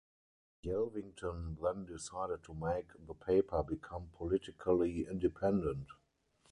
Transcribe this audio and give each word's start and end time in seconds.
Yelvington 0.65 1.59
then 1.61 1.85
decided 1.85 2.41
to 2.43 2.55
make 2.55 2.87
the 3.05 3.13
paper 3.13 3.61
become 3.61 4.09
politically 4.17 5.05
independent. 5.05 5.89